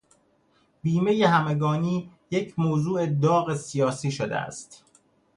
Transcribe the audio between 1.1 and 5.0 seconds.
همگانی یک موضوع داغ سیاسی شده است.